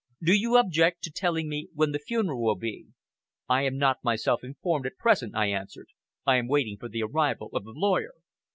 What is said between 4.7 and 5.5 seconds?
at present,"